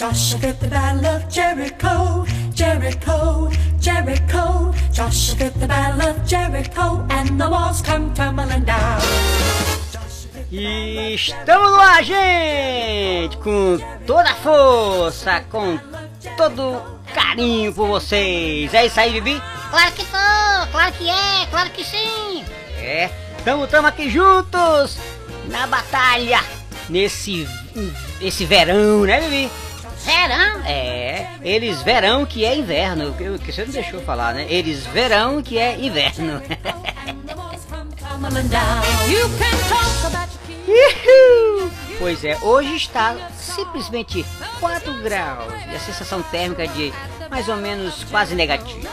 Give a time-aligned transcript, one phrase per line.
[0.00, 4.72] Joshua the battle of Jericho, Jericho, Jericho.
[4.90, 8.98] Joshua the battle of Jericho, and the walls come tumbling down.
[10.50, 13.36] E estamos no ar, gente!
[13.44, 15.78] Com toda a força, com
[16.34, 16.82] todo
[17.12, 18.72] carinho por vocês.
[18.72, 19.42] É isso aí, Bibi?
[19.68, 22.42] Claro que tô, claro que é, claro que sim.
[22.78, 23.10] É,
[23.44, 24.96] tamo, tamo aqui juntos
[25.50, 26.42] na batalha
[26.88, 27.46] nesse
[28.18, 29.50] esse verão, né, Bibi?
[30.04, 30.62] Verão?
[30.64, 34.46] É, eles verão que é inverno, que que você não deixou falar, né?
[34.48, 36.42] Eles verão que é inverno.
[40.66, 41.70] Uhul!
[41.98, 44.24] Pois é, hoje está simplesmente
[44.58, 46.92] 4 graus e a sensação térmica de
[47.30, 48.88] mais ou menos quase negativa.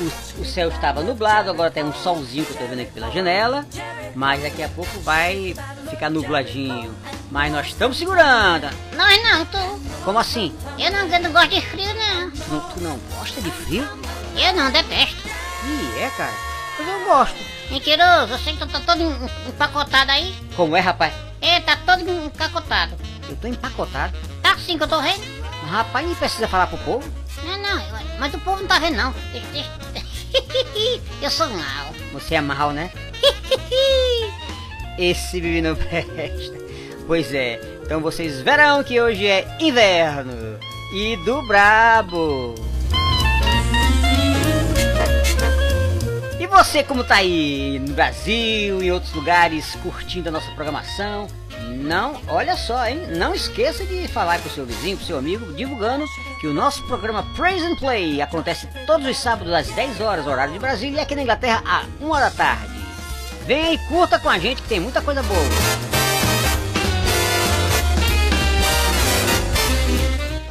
[0.00, 3.10] O, o céu estava nublado, agora tem um solzinho que eu estou vendo aqui pela
[3.10, 3.66] janela,
[4.14, 5.54] mas daqui a pouco vai
[5.90, 6.94] ficar nubladinho.
[7.30, 8.68] Mas nós estamos segurando.
[8.96, 9.58] Nós não, tu.
[10.04, 10.54] Como assim?
[10.78, 12.30] Eu não, eu não gosto de frio, não.
[12.30, 13.86] Tu não, tu não gosta de frio?
[14.36, 15.28] Eu não, detesto.
[15.28, 16.32] Ih, é, cara.
[16.78, 17.36] Mas eu gosto.
[17.70, 20.34] Mentiroso, você que tá todo em- empacotado aí.
[20.56, 21.12] Como é, rapaz?
[21.40, 22.94] É, tá todo empacotado.
[23.28, 24.16] Eu tô empacotado.
[24.42, 25.22] Tá assim que eu tô vendo?
[25.68, 27.06] Rapaz, nem precisa falar pro povo.
[27.44, 27.82] Não, não,
[28.18, 29.12] mas o povo não tá vendo, não.
[29.32, 29.70] Deixa- deixa-
[31.22, 31.92] Eu sou mal.
[32.12, 32.90] Você é mal, né?
[34.98, 36.58] Esse bibi não presta.
[37.06, 40.58] Pois é, então vocês verão que hoje é inverno.
[40.92, 42.54] E do brabo.
[46.40, 51.28] E você como tá aí no Brasil e outros lugares curtindo a nossa programação?
[51.76, 53.06] Não, olha só, hein?
[53.16, 56.04] Não esqueça de falar pro seu vizinho, pro seu amigo, divulgando
[56.40, 60.52] que o nosso programa Praise and Play acontece todos os sábados às 10 horas, horário
[60.52, 62.78] de Brasília, e aqui na Inglaterra à 1 hora da tarde.
[63.46, 65.40] Venha e curta com a gente que tem muita coisa boa.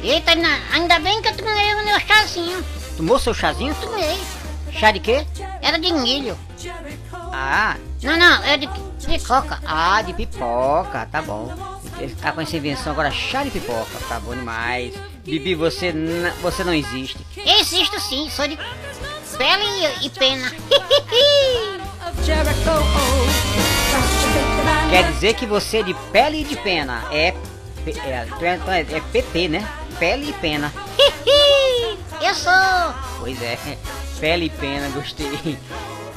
[0.02, 0.32] Eita,
[0.72, 2.64] ainda bem que eu tomei o meu chazinho.
[2.96, 3.74] Tomou seu chazinho?
[3.76, 4.18] Tomei.
[4.72, 5.26] Chá de quê?
[5.60, 6.38] Era de milho.
[7.32, 9.58] Ah, Não, não, é de, de coca.
[9.66, 11.52] ah, de pipoca, tá bom.
[11.98, 14.94] Ele tá com essa invenção agora, chá de pipoca, tá bom demais.
[15.28, 15.92] Bibi, você,
[16.40, 17.18] você não existe.
[17.36, 18.58] Existo sim, sou de
[19.36, 19.62] pele
[20.00, 20.50] e, pena.
[24.90, 27.04] Quer dizer que você é de pele e de pena.
[27.12, 27.32] É,
[27.84, 29.68] P- é, é, é PP, né?
[29.98, 30.72] Pele e pena.
[32.22, 32.94] eu sou.
[33.20, 33.58] Pois é,
[34.18, 35.58] pele e pena, gostei.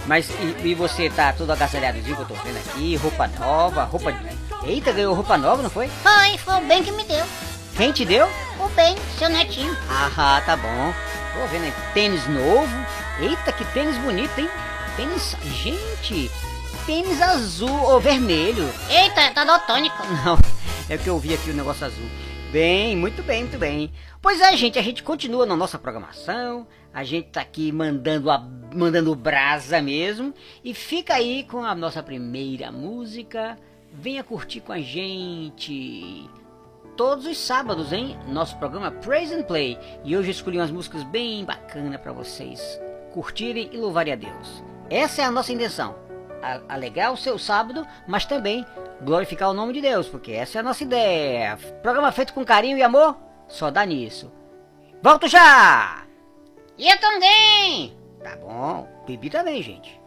[0.07, 4.13] Mas e, e você tá todo agasalhadozinho que eu tô vendo aqui, roupa nova, roupa.
[4.63, 5.89] Eita, ganhou roupa nova, não foi?
[6.01, 7.25] Foi, foi o bem que me deu.
[7.75, 8.27] Quem te deu?
[8.59, 9.75] O bem, seu netinho.
[9.89, 10.93] Ah, tá bom.
[11.33, 12.71] Tô vendo aí, tênis novo.
[13.19, 14.49] Eita, que tênis bonito, hein?
[14.95, 15.35] Tênis.
[15.43, 16.29] Gente,
[16.85, 18.69] tênis azul ou vermelho.
[18.89, 19.95] Eita, tá daltônico.
[20.25, 20.37] Não,
[20.89, 22.05] é que eu vi aqui o negócio azul.
[22.51, 23.91] Bem, muito bem, muito bem.
[24.21, 26.67] Pois é, gente, a gente continua na nossa programação.
[26.93, 28.37] A gente tá aqui mandando a
[28.73, 30.33] mandando brasa mesmo
[30.63, 33.57] e fica aí com a nossa primeira música.
[33.93, 36.29] Venha curtir com a gente.
[37.01, 38.15] Todos os sábados, hein?
[38.27, 39.75] Nosso programa Praise and Play.
[40.03, 42.79] E hoje eu escolhi umas músicas bem bacanas para vocês
[43.11, 44.63] curtirem e louvarem a Deus.
[44.87, 45.95] Essa é a nossa intenção
[46.43, 48.63] a- alegrar o seu sábado, mas também
[49.01, 51.57] glorificar o nome de Deus, porque essa é a nossa ideia.
[51.81, 54.31] Programa feito com carinho e amor, só dá nisso.
[55.01, 56.03] Volto já!
[56.77, 57.97] E eu também.
[58.23, 59.99] Tá bom, bebi também, gente.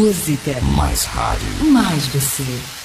[0.00, 1.46] Música, Mais rádio.
[1.66, 2.79] mais você.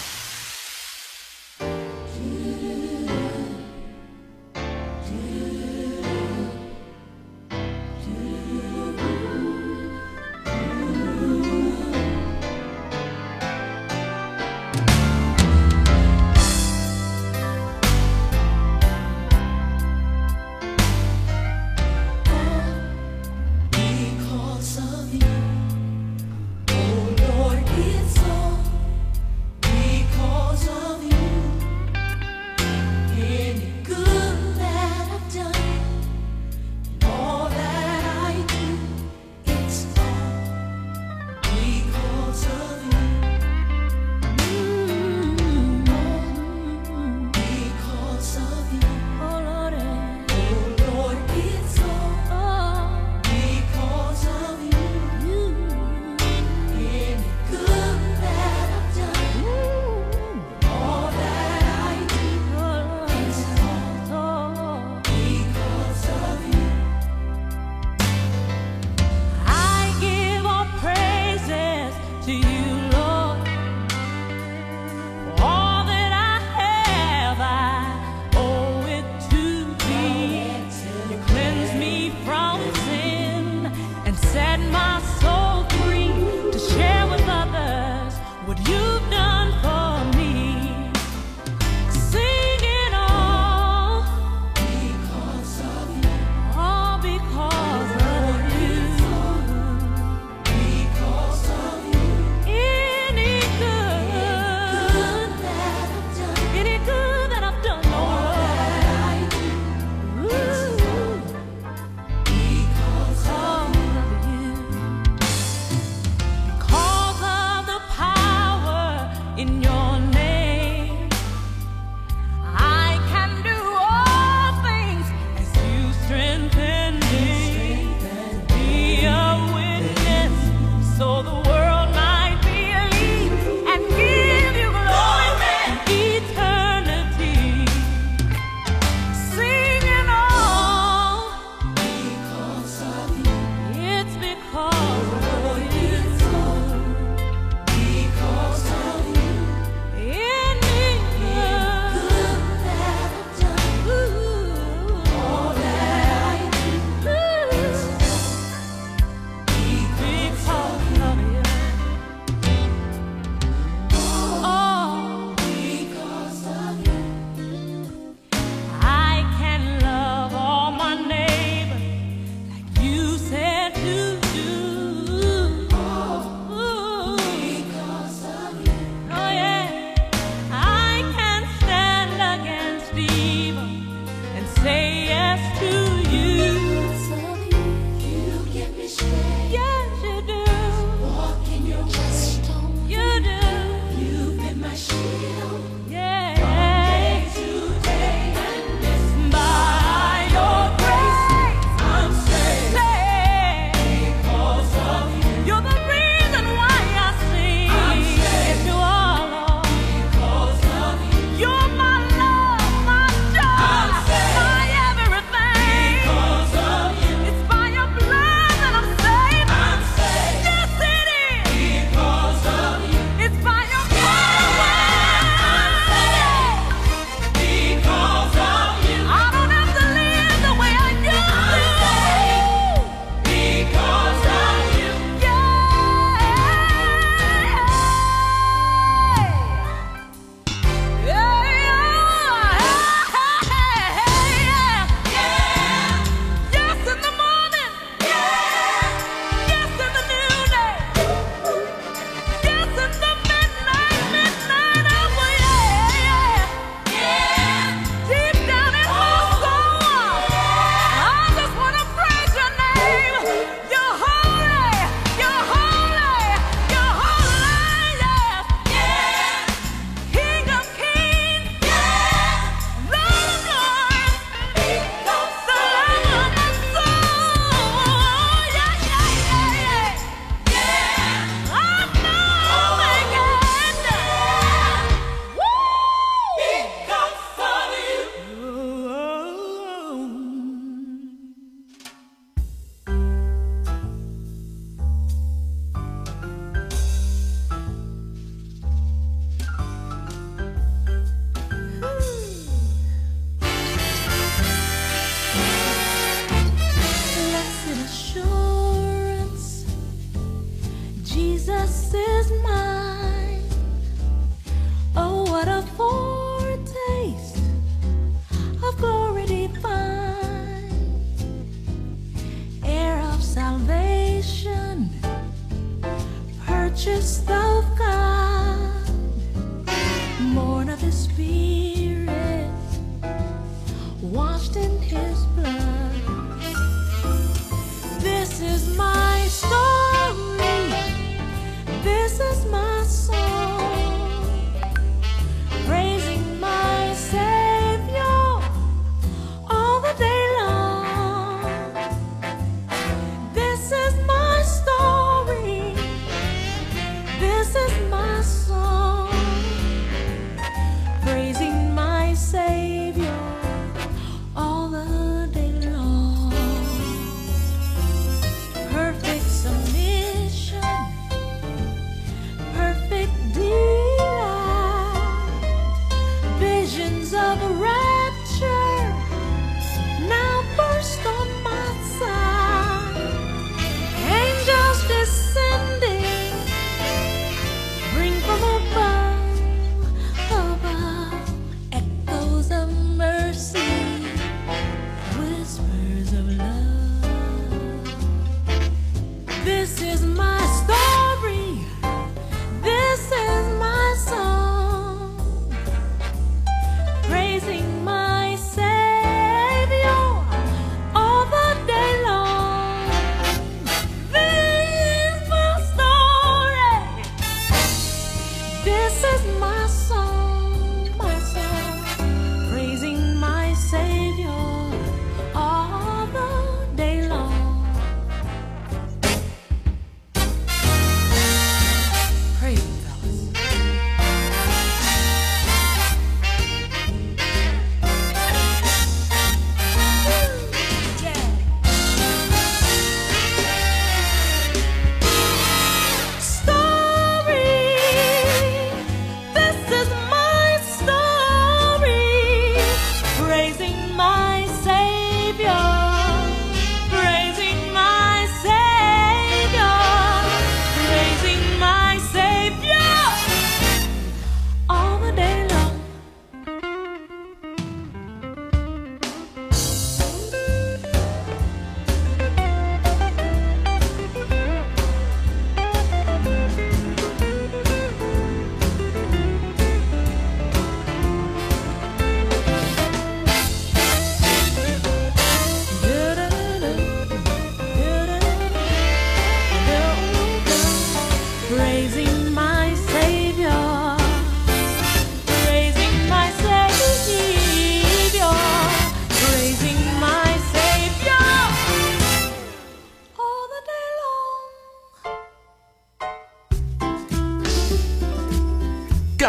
[418.66, 419.65] This is my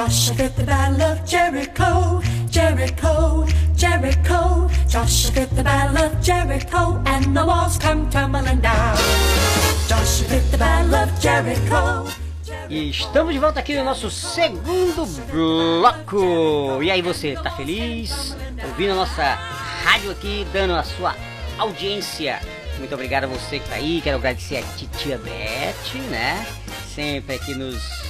[0.00, 3.44] Joshua fit the battle of Jericho, Jericho,
[3.76, 4.66] Jericho.
[4.88, 8.96] Joshua fit the battle of Jericho, and the walls come tumbling down.
[9.86, 12.08] Joshua fit the battle of Jericho.
[12.70, 16.82] E estamos de volta aqui no nosso segundo bloco.
[16.82, 18.34] E aí, você tá feliz?
[18.64, 19.34] Ouvindo a nossa
[19.84, 21.14] rádio aqui, dando a sua
[21.58, 22.40] audiência.
[22.78, 24.00] Muito obrigado a você que tá aí.
[24.00, 26.46] Quero agradecer a titia Beth, né?
[26.94, 28.09] Sempre aqui nos,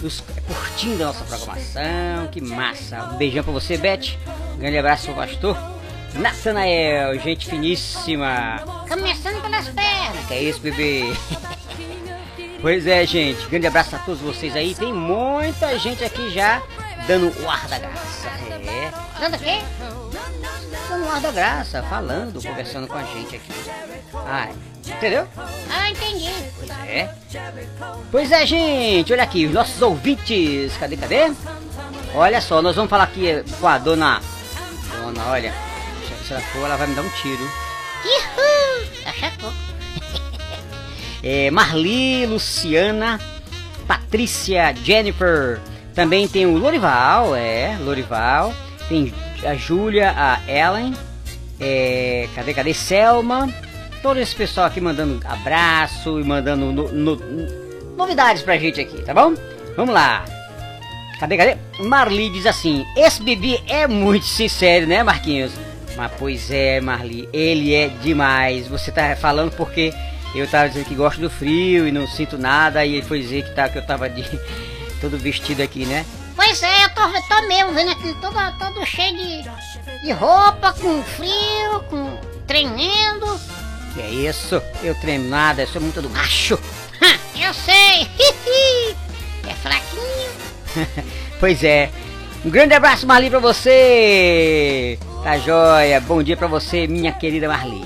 [0.00, 2.28] nos curtindo a nossa programação.
[2.30, 3.10] Que massa.
[3.12, 4.16] Um beijão pra você, Beth.
[4.54, 5.56] Um grande abraço pro pastor.
[6.14, 8.62] Natanael, gente finíssima.
[8.88, 10.26] Começando pelas pernas.
[10.26, 11.12] Que é isso, bebê?
[12.64, 13.46] Pois é, gente.
[13.48, 14.74] Grande abraço a todos vocês aí.
[14.74, 16.62] Tem muita gente aqui já
[17.06, 18.26] dando o ar da graça.
[18.28, 18.90] É.
[19.20, 19.60] Dando o quê?
[20.88, 23.52] Dando o ar da graça, falando, conversando com a gente aqui.
[24.26, 24.54] Ai,
[24.88, 25.26] entendeu?
[25.70, 26.30] Ah, entendi.
[26.58, 27.14] Pois é.
[28.10, 29.12] Pois é, gente.
[29.12, 30.76] Olha aqui, os nossos ouvintes.
[30.76, 31.32] Cadê, cadê?
[32.14, 34.20] Olha só, nós vamos falar aqui com a dona.
[34.96, 35.52] Dona, olha.
[36.26, 37.42] Se ela for, ela vai me dar um tiro.
[38.04, 39.54] Uhul!
[41.26, 43.18] É, Marli, Luciana,
[43.88, 45.58] Patrícia Jennifer.
[45.94, 48.52] Também tem o Lorival, é, Lorival.
[48.90, 49.10] Tem
[49.42, 50.92] a Júlia, a Ellen.
[51.58, 52.74] É, cadê, cadê?
[52.74, 53.48] Selma.
[54.04, 59.14] Todo esse pessoal aqui mandando abraço e mandando no- no- novidades pra gente aqui, tá
[59.14, 59.32] bom?
[59.78, 60.26] Vamos lá.
[61.18, 61.56] Cadê, cadê?
[61.80, 65.52] Marli diz assim: Esse bebê é muito sincero, né, Marquinhos?
[65.96, 68.68] Mas pois é, Marli, ele é demais.
[68.68, 69.90] Você tá falando porque
[70.34, 73.42] eu tava dizendo que gosto do frio e não sinto nada, e ele foi dizer
[73.42, 74.22] que, tá, que eu tava de
[75.00, 76.04] todo vestido aqui, né?
[76.36, 79.42] Pois é, eu tô, eu tô mesmo vendo aqui todo, todo cheio de,
[80.04, 83.40] de roupa, com frio, com tremendo.
[83.94, 84.60] Que é isso?
[84.82, 86.58] Eu tremo nada, eu sou muito do macho.
[87.40, 88.08] Eu sei.
[89.48, 91.04] é fraquinho.
[91.40, 91.90] Pois é.
[92.44, 94.98] Um grande abraço, Marli, pra você.
[95.22, 96.00] Tá joia.
[96.00, 97.84] Bom dia pra você, minha querida Marli.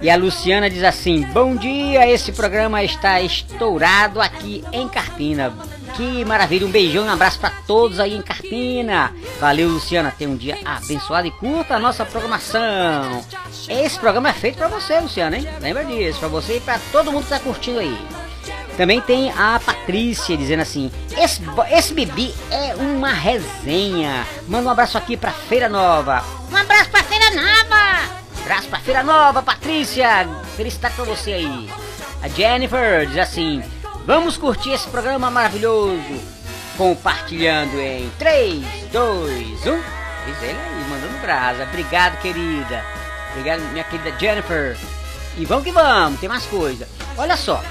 [0.00, 5.52] E a Luciana diz assim: Bom dia, esse programa está estourado aqui em Carpina.
[5.98, 9.12] Que maravilha, um beijão um abraço pra todos aí em Carpina.
[9.40, 10.14] Valeu, Luciana.
[10.16, 13.20] Tenha um dia abençoado e curta a nossa programação.
[13.68, 15.48] Esse programa é feito pra você, Luciana, hein?
[15.60, 17.98] Lembra disso, pra você e pra todo mundo que tá curtindo aí.
[18.76, 24.24] Também tem a Patrícia dizendo assim: esse, esse bebê é uma resenha.
[24.46, 26.22] Manda um abraço aqui pra Feira Nova.
[26.52, 28.20] Um abraço pra Feira Nova.
[28.42, 30.28] Abraço pra Feira Nova, Patrícia.
[30.56, 31.68] Felicidade pra você aí.
[32.22, 33.64] A Jennifer diz assim:
[34.08, 36.18] Vamos curtir esse programa maravilhoso.
[36.78, 39.54] Compartilhando em 3, 2, 1.
[39.60, 41.64] Diz ele aí, mandando brasa.
[41.64, 42.82] Obrigado, querida.
[43.32, 44.78] Obrigado, minha querida Jennifer.
[45.36, 46.88] E vamos que vamos, tem mais coisa.
[47.18, 47.62] Olha só.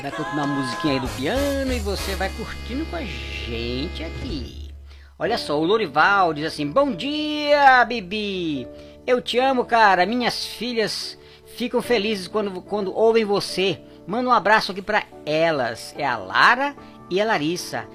[0.00, 4.70] Vai continuar a musiquinha aí do piano e você vai curtindo com a gente aqui.
[5.18, 8.66] Olha só, o Lorival diz assim: Bom dia, Bibi.
[9.06, 10.06] Eu te amo, cara.
[10.06, 11.18] Minhas filhas
[11.54, 13.78] ficam felizes quando, quando ouvem você.
[14.06, 15.94] Manda um abraço aqui pra elas.
[15.96, 16.74] É a Lara
[17.10, 17.86] e a Larissa.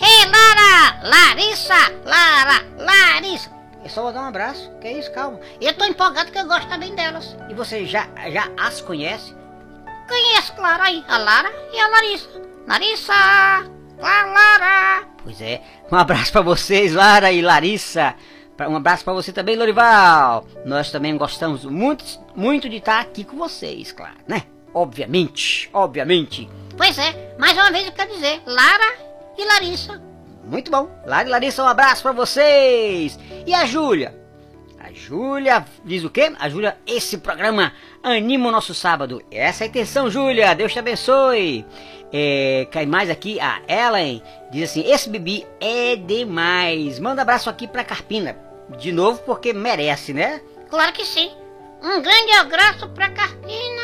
[0.00, 1.08] Ei, Lara!
[1.08, 1.74] Larissa!
[2.04, 2.64] Lara!
[2.78, 3.50] Larissa!
[3.84, 4.70] É só mandar um abraço.
[4.80, 5.40] Que é isso, calma.
[5.60, 7.36] Eu tô empolgado que eu gosto também delas.
[7.48, 9.34] E você já, já as conhece?
[10.08, 12.28] Conheço, claro, aí, a Lara e a Larissa.
[12.66, 13.12] Larissa!
[13.98, 15.04] La, Lara!
[15.22, 15.62] Pois é.
[15.90, 18.14] Um abraço pra vocês, Lara e Larissa.
[18.68, 20.46] Um abraço pra você também, Lorival.
[20.64, 24.42] Nós também gostamos muito, muito de estar aqui com vocês, claro, né?
[24.74, 26.50] Obviamente, obviamente.
[26.76, 28.96] Pois é, mais uma vez eu quero dizer, Lara
[29.38, 30.02] e Larissa.
[30.44, 30.90] Muito bom.
[31.06, 33.18] Lara e Larissa, um abraço pra vocês.
[33.46, 34.14] E a Júlia?
[34.78, 36.32] A Júlia diz o quê?
[36.38, 39.22] A Júlia, esse programa anima o nosso sábado.
[39.30, 40.54] Essa é a intenção, Júlia.
[40.54, 41.64] Deus te abençoe.
[42.12, 44.22] É, cai mais aqui a Ellen.
[44.50, 46.98] Diz assim: Esse bebê é demais.
[46.98, 48.36] Manda abraço aqui pra Carpina.
[48.78, 50.40] De novo, porque merece, né?
[50.68, 51.30] Claro que sim.
[51.82, 53.83] Um grande abraço pra Carpina.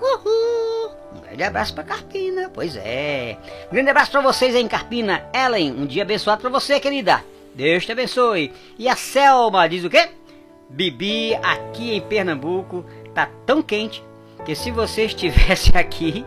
[0.00, 0.90] Uhul.
[1.16, 3.36] Um grande abraço pra Carpina, pois é.
[3.68, 5.28] Um grande abraço pra vocês aí em Carpina.
[5.34, 7.24] Ellen, um dia abençoado pra você, querida.
[7.54, 8.52] Deus te abençoe.
[8.78, 10.08] E a Selma diz o quê?
[10.70, 12.84] Bibi, aqui em Pernambuco
[13.14, 14.04] tá tão quente
[14.44, 16.24] que se você estivesse aqui,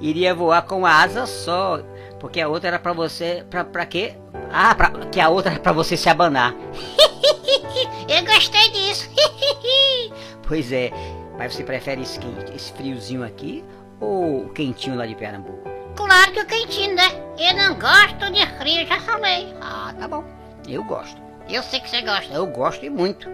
[0.00, 1.80] iria voar com uma asa só.
[2.20, 3.44] Porque a outra era pra você.
[3.48, 4.14] Pra, pra quê?
[4.52, 6.54] Ah, pra, que a outra era pra você se abanar.
[8.08, 9.08] Eu gostei disso.
[10.48, 10.92] Pois é.
[11.38, 13.64] Mas você prefere esse, quente- esse friozinho aqui
[14.00, 15.68] ou o quentinho lá de Pernambuco?
[15.94, 17.08] claro que o quentinho, né?
[17.38, 19.54] Eu não gosto de frio, já falei.
[19.60, 20.22] Ah, tá bom.
[20.68, 21.20] Eu gosto.
[21.48, 22.32] Eu sei que você gosta.
[22.34, 23.28] Eu gosto e muito.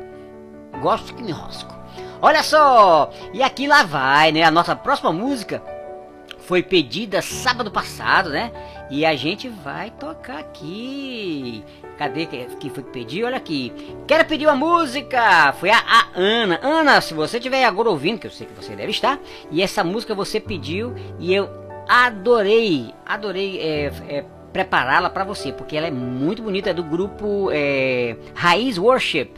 [0.81, 1.75] Gosto que me rosco.
[2.21, 3.11] Olha só!
[3.33, 4.43] E aqui lá vai, né?
[4.45, 5.61] A nossa próxima música
[6.39, 8.53] foi pedida sábado passado, né?
[8.93, 11.65] E a gente vai tocar aqui.
[11.97, 13.27] Cadê que, foi que pediu?
[13.27, 13.73] Olha aqui.
[14.07, 15.55] Quero pedir uma música!
[15.55, 16.61] Foi a, a Ana.
[16.63, 19.19] Ana, se você estiver agora ouvindo, que eu sei que você deve estar,
[19.51, 21.49] e essa música você pediu e eu
[21.89, 27.49] adorei, adorei é, é, prepará-la para você, porque ela é muito bonita, é do grupo
[27.51, 29.31] é, Raiz Worship.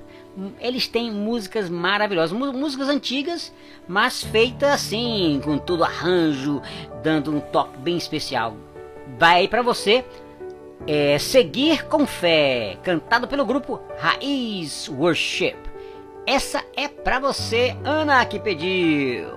[0.58, 3.54] Eles têm músicas maravilhosas, músicas antigas,
[3.86, 6.60] mas feitas assim, com todo arranjo,
[7.04, 8.56] dando um toque bem especial.
[9.18, 10.04] Vai pra você
[10.86, 15.56] é, Seguir com Fé, cantado pelo grupo Raiz Worship.
[16.26, 19.28] Essa é pra você, Ana, que pediu.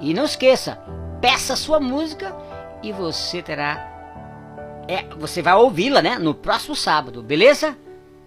[0.00, 0.78] E não esqueça,
[1.20, 2.34] peça sua música
[2.82, 3.92] e você terá.
[4.86, 6.18] É, você vai ouvi-la, né?
[6.18, 7.76] No próximo sábado, beleza?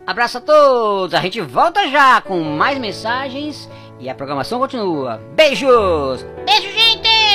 [0.06, 5.18] Abraço a todos, a gente volta já com mais mensagens e a programação continua.
[5.36, 6.26] Beijos!
[6.46, 7.27] Beijo, gente!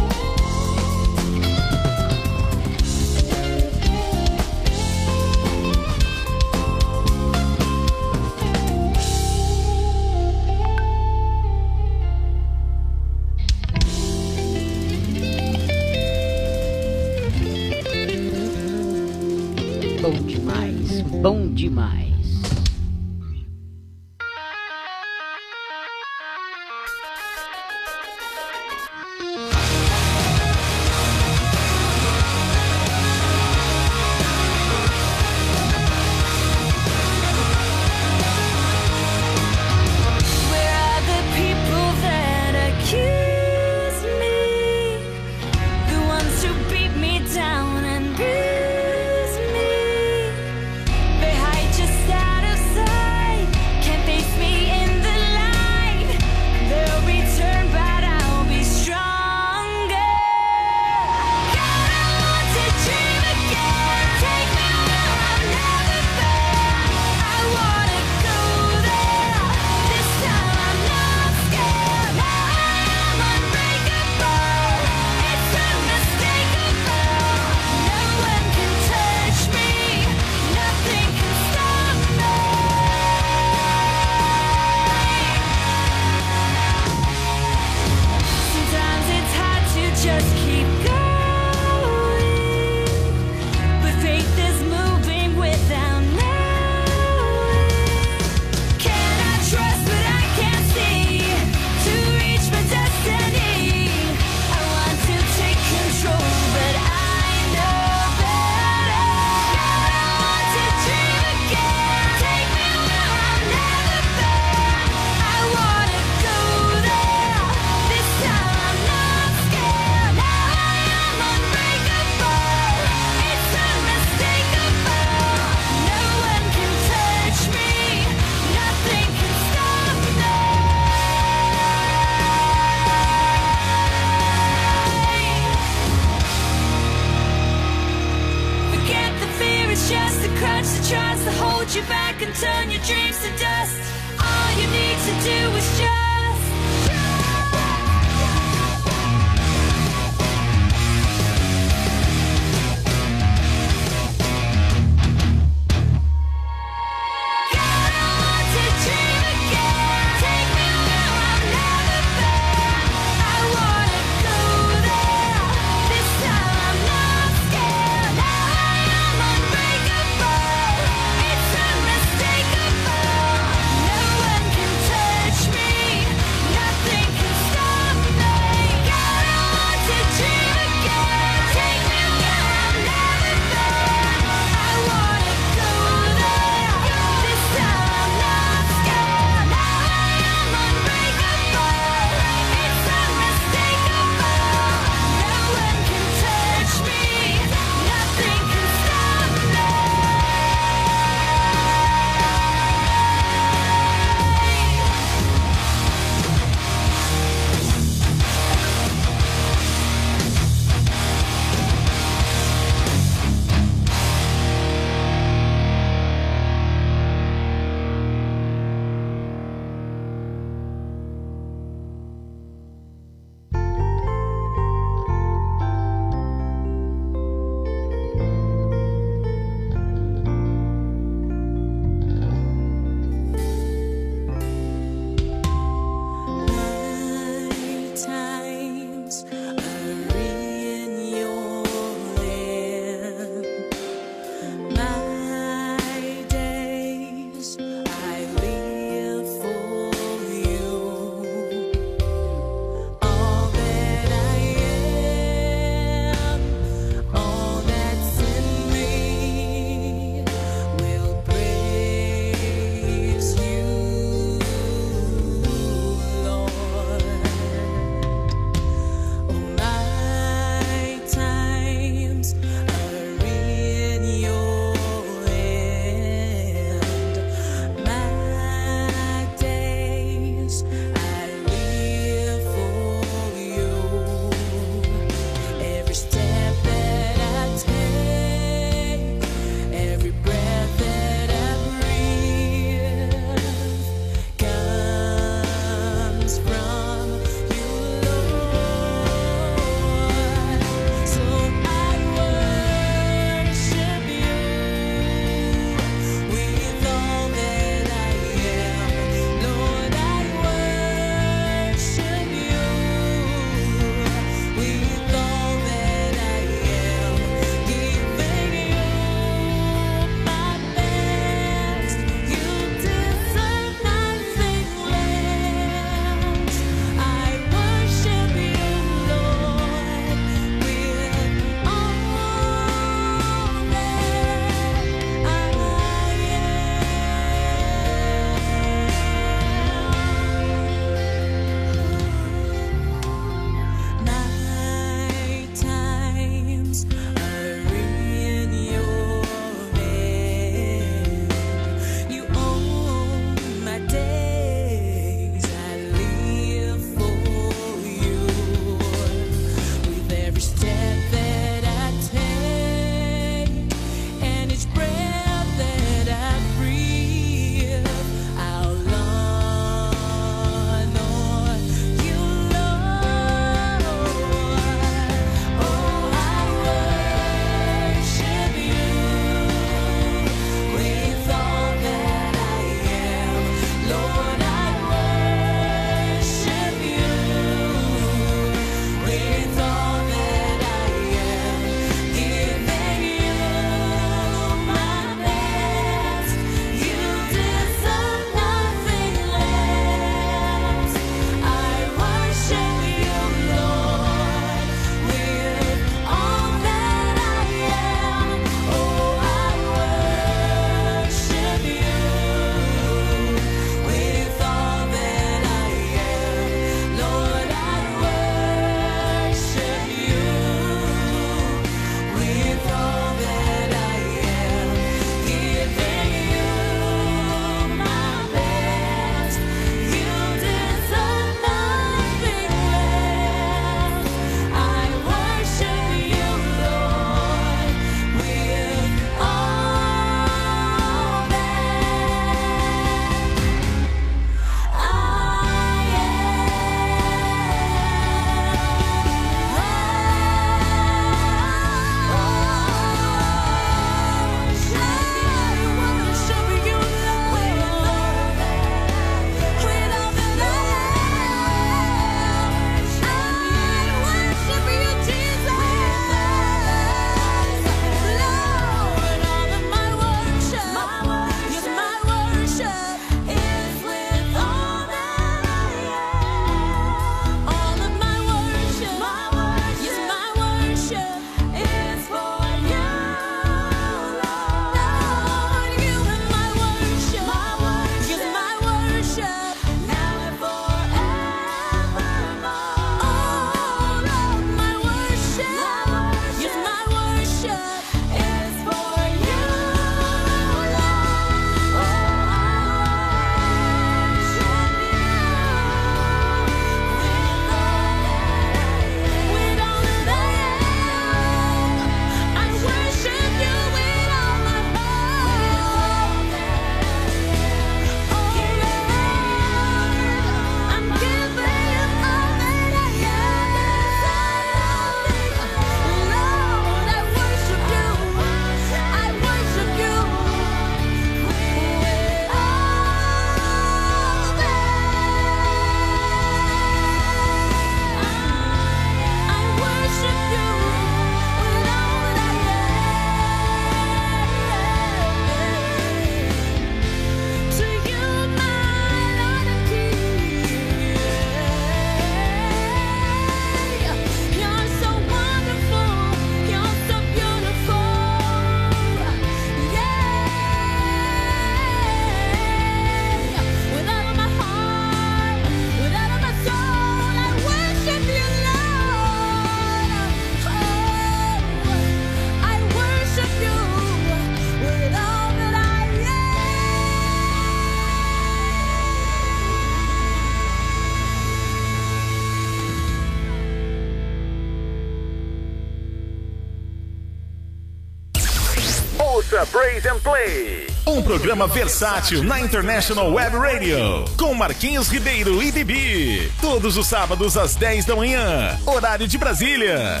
[591.28, 594.06] Programa versátil na International Web Radio.
[594.16, 596.32] Com Marquinhos Ribeiro e Bibi.
[596.40, 598.58] Todos os sábados às 10 da manhã.
[598.64, 600.00] Horário de Brasília.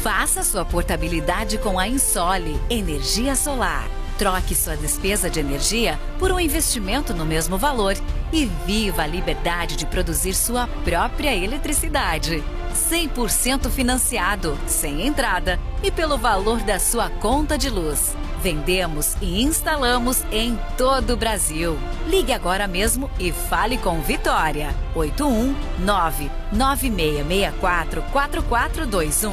[0.00, 3.88] Faça sua portabilidade com a Insole Energia Solar.
[4.16, 7.96] Troque sua despesa de energia por um investimento no mesmo valor
[8.32, 12.44] e viva a liberdade de produzir sua própria eletricidade.
[12.90, 18.16] 100% financiado, sem entrada e pelo valor da sua conta de luz.
[18.42, 21.78] Vendemos e instalamos em todo o Brasil.
[22.08, 24.74] Ligue agora mesmo e fale com Vitória.
[24.94, 29.32] 819 9664 4421.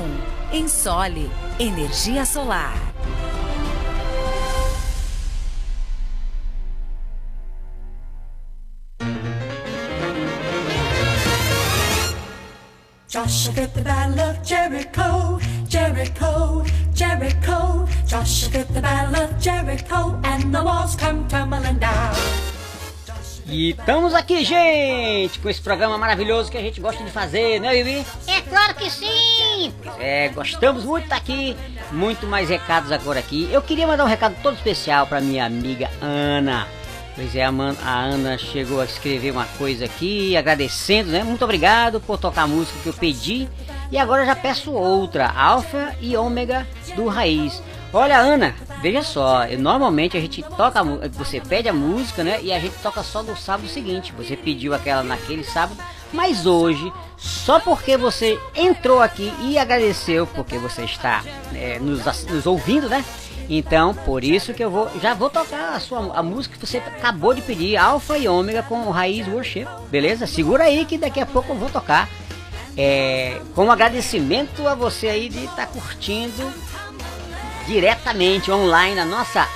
[0.54, 2.97] Ensole Energia Solar.
[13.28, 15.38] Joshua fit the battle of Jericho,
[15.68, 16.64] Jericho,
[16.94, 17.86] Jericho.
[18.08, 22.16] Joshua fit the battle of Jericho, and the walls come tumbling down.
[23.46, 27.74] E estamos aqui, gente, com esse programa maravilhoso que a gente gosta de fazer, né,
[27.74, 28.06] Bibi?
[28.28, 29.74] É claro que sim!
[30.00, 31.58] É, gostamos muito de estar aqui.
[31.92, 33.50] Muito mais recados agora aqui.
[33.52, 36.66] Eu queria mandar um recado todo especial para minha amiga Ana.
[37.18, 41.24] Pois é, a, Man- a Ana chegou a escrever uma coisa aqui, agradecendo, né?
[41.24, 43.50] Muito obrigado por tocar a música que eu pedi.
[43.92, 47.62] E agora já peço outra, Alfa e Ômega do Raiz.
[47.92, 48.54] Olha, Ana,
[48.84, 52.40] veja só, eu- normalmente a gente toca, você pede a música, né?
[52.44, 54.14] E a gente toca só no sábado seguinte.
[54.16, 55.80] Você pediu aquela naquele sábado,
[56.14, 61.24] mas hoje, só porque você entrou aqui e agradeceu, porque você está
[61.56, 63.04] é, nos, nos ouvindo, né?
[63.50, 66.78] Então, por isso que eu vou, já vou tocar a sua a música que você
[66.80, 70.28] acabou de pedir, Alfa e Ômega com Raiz Worship, beleza?
[70.28, 72.10] Segura aí que daqui a pouco eu vou tocar.
[72.80, 76.48] É, com agradecimento a você aí de estar curtindo
[77.66, 79.48] diretamente online a nossa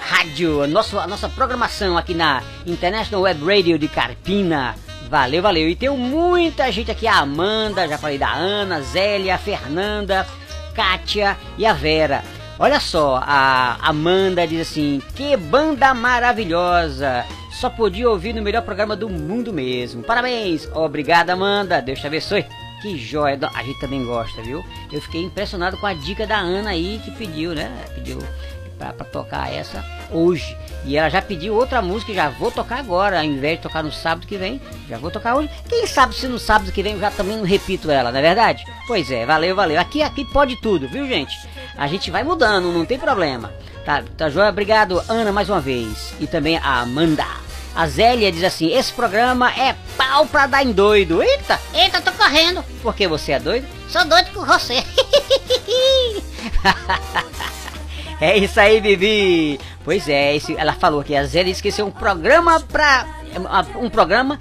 [0.00, 4.76] rádio, a nossa, a nossa programação aqui na International Web Radio de Carpina.
[5.08, 5.68] Valeu, valeu.
[5.68, 10.26] E tem muita gente aqui, a Amanda, já falei da Ana, Zélia, a Fernanda,
[10.74, 12.22] Kátia e a Vera.
[12.62, 17.26] Olha só, a Amanda diz assim: Que banda maravilhosa!
[17.50, 20.04] Só podia ouvir no melhor programa do mundo mesmo.
[20.04, 20.68] Parabéns!
[20.72, 21.82] Obrigada, Amanda.
[21.82, 22.46] Deus te abençoe.
[22.80, 24.64] Que joia, a gente também gosta, viu?
[24.92, 27.68] Eu fiquei impressionado com a dica da Ana aí que pediu, né?
[27.96, 28.20] Pediu
[28.78, 30.56] pra, pra tocar essa hoje.
[30.84, 33.90] E ela já pediu outra música já vou tocar agora, ao invés de tocar no
[33.90, 35.50] sábado que vem, já vou tocar hoje.
[35.68, 38.22] Quem sabe se no sábado que vem eu já também não repito ela, não é
[38.22, 38.64] verdade?
[38.86, 39.80] Pois é, valeu, valeu.
[39.80, 41.34] Aqui, aqui pode tudo, viu gente?
[41.76, 43.52] A gente vai mudando, não tem problema.
[43.84, 44.50] Tá, tá joia?
[44.50, 46.14] Obrigado, Ana, mais uma vez.
[46.20, 47.24] E também a Amanda.
[47.74, 51.22] A Zélia diz assim: esse programa é pau pra dar em doido.
[51.22, 51.58] Eita!
[51.74, 52.62] Eita, tô correndo!
[52.82, 53.66] Por que você é doido?
[53.88, 54.82] Sou doido com você!
[58.22, 59.58] É isso aí, Bibi.
[59.84, 63.04] Pois é, esse, ela falou que a Zélia esqueceu um programa pra.
[63.80, 64.38] Um programa.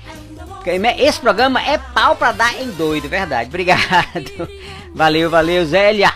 [1.00, 3.50] Esse programa é pau pra dar em doido, verdade.
[3.50, 4.48] Obrigado.
[4.94, 6.14] Valeu, valeu, Zélia.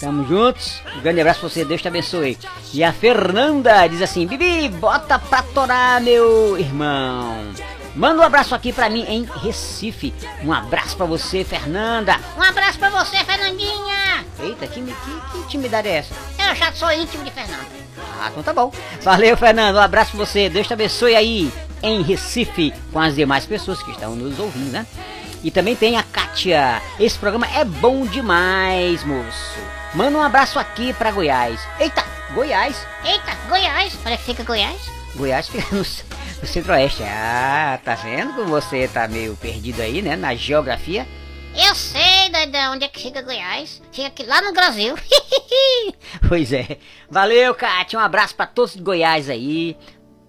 [0.00, 0.80] Tamo juntos.
[0.96, 2.38] Um grande abraço pra você, Deus te abençoe.
[2.72, 7.48] E a Fernanda diz assim: Bibi, bota pra torar, meu irmão.
[7.96, 10.14] Manda um abraço aqui pra mim em Recife.
[10.44, 12.16] Um abraço pra você, Fernanda.
[12.36, 14.24] Um abraço pra você, Fernandinha!
[14.38, 14.92] Eita, que, que,
[15.32, 16.14] que intimidade é essa?
[16.38, 17.66] Eu já sou íntimo de Fernando.
[18.20, 18.72] Ah, então tá bom.
[19.02, 19.76] Valeu, Fernando.
[19.76, 20.48] Um abraço pra você.
[20.48, 21.52] Deus te abençoe aí
[21.82, 24.86] em Recife com as demais pessoas que estão nos ouvindo, né?
[25.42, 26.82] E também tem a Kátia.
[26.98, 29.58] Esse programa é bom demais, moço.
[29.94, 31.60] Manda um abraço aqui pra Goiás.
[31.78, 32.86] Eita, Goiás.
[33.04, 33.94] Eita, Goiás!
[33.94, 34.80] Que fica Goiás?
[35.14, 37.02] Goiás fica no, no centro-oeste.
[37.04, 40.16] Ah, tá vendo como você tá meio perdido aí, né?
[40.16, 41.06] Na geografia.
[41.56, 43.80] Eu sei, doidão, onde é que fica Goiás.
[43.90, 44.94] Fica aqui lá no Brasil.
[46.28, 46.78] Pois é.
[47.10, 47.98] Valeu, Kátia.
[47.98, 49.76] Um abraço pra todos de Goiás aí.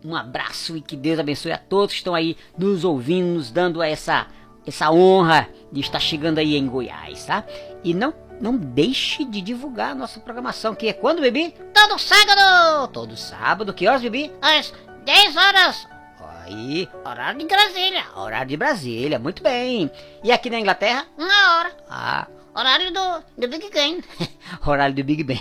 [0.04, 3.84] Um abraço e que Deus abençoe a todos que estão aí nos ouvindo, nos dando
[3.84, 4.28] essa,
[4.66, 7.44] essa honra de estar chegando aí em Goiás, tá?
[7.84, 11.54] E não, não deixe de divulgar a nossa programação, que é quando, Bibi?
[11.74, 12.88] Todo sábado!
[12.92, 13.74] Todo sábado.
[13.74, 14.32] Que horas, Bibi?
[14.42, 14.74] Às
[15.06, 15.88] 10 horas,
[16.46, 18.04] Aí, horário de Brasília.
[18.16, 19.20] horário de Brasília.
[19.20, 19.90] Muito bem.
[20.24, 21.06] E aqui na Inglaterra?
[21.16, 24.04] Uma hora, Ah, horário do, do Big Game.
[24.66, 25.40] horário do Big Ben.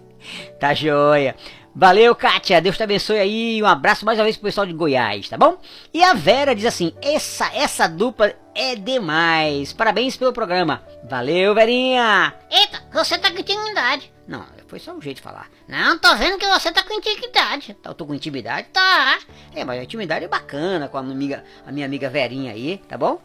[0.58, 1.36] tá joia.
[1.74, 2.60] Valeu, Kátia.
[2.60, 3.62] Deus te abençoe aí.
[3.62, 5.58] Um abraço mais uma vez pro pessoal de Goiás, tá bom?
[5.94, 9.72] E a Vera diz assim: essa, essa dupla é demais.
[9.72, 10.82] Parabéns pelo programa.
[11.08, 12.34] Valeu, Verinha.
[12.50, 14.12] Eita, você tá com intimidade.
[14.26, 15.48] Não, foi só um jeito de falar.
[15.68, 17.74] Não, tô vendo que você tá com intimidade.
[17.74, 18.68] Tá, Eu tô com intimidade?
[18.72, 19.18] Tá.
[19.54, 22.78] É, mas a intimidade é bacana com a minha amiga, a minha amiga Verinha aí,
[22.88, 23.20] tá bom?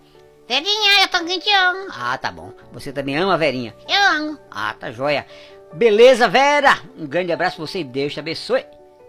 [0.48, 1.88] Verinha, eu também te amo.
[1.92, 2.54] Ah, tá bom.
[2.72, 3.76] Você também ama a Verinha?
[3.90, 4.40] Eu amo.
[4.52, 5.26] Ah, tá joia.
[5.74, 6.80] Beleza, Vera?
[6.98, 8.66] Um grande abraço pra você e Deus te abençoe.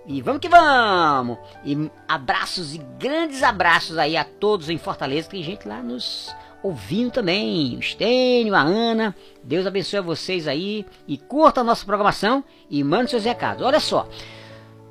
[0.06, 1.36] E vamos que vamos!
[1.64, 5.28] E abraços e grandes abraços aí a todos em Fortaleza.
[5.28, 7.76] Tem gente lá nos ouvindo também.
[7.76, 9.14] O Estênio, a Ana.
[9.42, 10.86] Deus abençoe a vocês aí.
[11.08, 13.64] E curta a nossa programação e mande seus recados.
[13.64, 14.08] Olha só.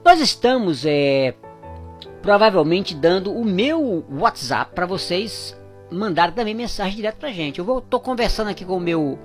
[0.03, 1.33] Nós estamos é,
[2.21, 5.57] provavelmente dando o meu WhatsApp para vocês
[5.89, 7.59] mandarem também mensagem direto pra gente.
[7.59, 9.17] Eu vou, tô conversando aqui com o meu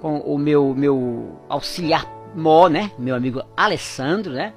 [0.00, 2.90] com o meu meu auxiliar mó, né?
[2.98, 4.52] Meu amigo Alessandro, né?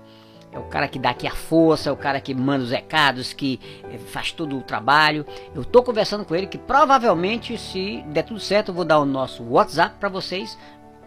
[0.51, 3.31] É o cara que dá aqui a força, é o cara que manda os recados,
[3.31, 3.57] que
[3.89, 5.25] eh, faz todo o trabalho.
[5.55, 9.05] Eu tô conversando com ele que provavelmente, se der tudo certo, eu vou dar o
[9.05, 10.57] nosso WhatsApp para vocês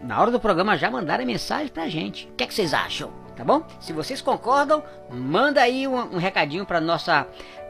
[0.01, 2.27] na hora do programa já mandarem mensagem pra gente.
[2.27, 3.11] O que, é que vocês acham?
[3.35, 3.61] Tá bom?
[3.79, 7.27] Se vocês concordam, manda aí um, um recadinho para nossa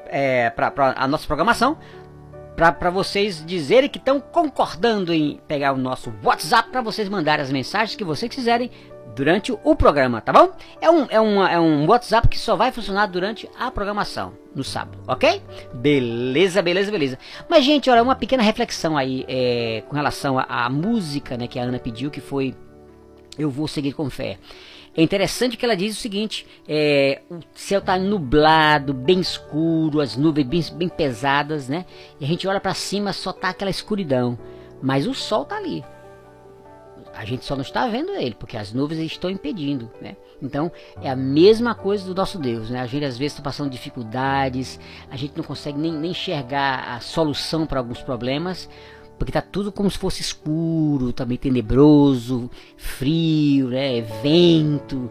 [0.07, 1.77] é, para a nossa programação
[2.55, 7.51] para vocês dizerem que estão concordando em pegar o nosso WhatsApp para vocês mandarem as
[7.51, 8.71] mensagens que vocês quiserem
[9.15, 10.51] durante o programa, tá bom?
[10.81, 14.63] É um, é, um, é um WhatsApp que só vai funcionar durante a programação, no
[14.63, 15.41] sábado, ok?
[15.73, 17.19] Beleza, beleza, beleza.
[17.49, 21.63] Mas, gente, olha, uma pequena reflexão aí é, com relação à música né, que a
[21.63, 22.53] Ana pediu, que foi
[23.37, 24.37] Eu Vou Seguir com Fé.
[24.97, 30.15] É interessante que ela diz o seguinte: é, o céu está nublado, bem escuro, as
[30.15, 31.85] nuvens bem, bem pesadas, né?
[32.19, 34.37] E a gente olha para cima, só tá aquela escuridão,
[34.81, 35.83] mas o sol tá ali.
[37.13, 40.17] A gente só não está vendo ele, porque as nuvens estão impedindo, né?
[40.41, 40.71] Então
[41.01, 42.81] é a mesma coisa do nosso Deus, né?
[42.81, 44.79] A gente às vezes está passando dificuldades,
[45.09, 48.69] a gente não consegue nem, nem enxergar a solução para alguns problemas,
[49.17, 54.01] porque tá tudo como se fosse escuro, também tenebroso, frio, né?
[54.21, 55.09] Vento,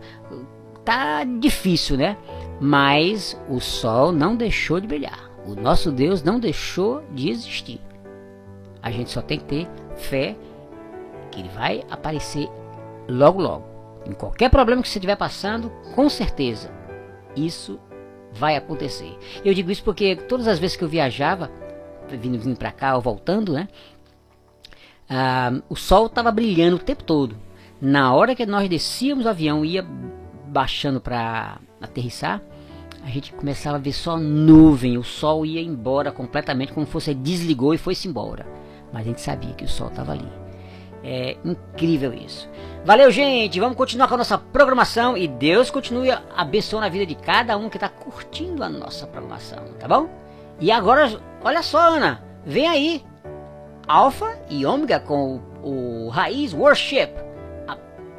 [0.85, 2.17] tá difícil, né?
[2.61, 5.31] Mas o sol não deixou de brilhar.
[5.47, 7.81] O nosso Deus não deixou de existir.
[8.83, 10.37] A gente só tem que ter fé
[11.31, 12.49] que ele vai aparecer
[13.09, 13.65] logo logo.
[14.07, 16.71] Em qualquer problema que você estiver passando, com certeza
[17.37, 17.81] isso
[18.33, 19.17] vai acontecer.
[19.45, 21.51] Eu digo isso porque todas as vezes que eu viajava,
[22.09, 23.69] vindo, vindo para cá ou voltando, né?
[25.09, 27.37] Ah, o sol estava brilhando o tempo todo.
[27.81, 29.85] Na hora que nós descíamos o avião ia
[30.49, 32.41] baixando para aterrissar,
[33.05, 37.13] a gente começava a ver só nuvem, o sol ia embora completamente, como se fosse
[37.13, 38.47] desligou e foi-se embora.
[38.93, 40.29] Mas a gente sabia que o sol estava ali.
[41.03, 42.49] É incrível isso.
[42.83, 43.61] Valeu, gente.
[43.61, 47.69] Vamos continuar com a nossa programação e Deus continue abençoando a vida de cada um
[47.69, 50.09] que está curtindo a nossa programação, tá bom?
[50.59, 53.05] E agora, olha só, Ana, vem aí
[53.87, 57.11] Alfa e Ômega com o, o Raiz Worship,
[57.69, 57.77] Ah,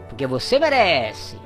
[0.08, 1.38] porque você merece.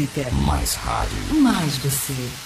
[0.00, 0.30] Música.
[0.46, 1.34] Mais rádio.
[1.42, 2.41] Mais você.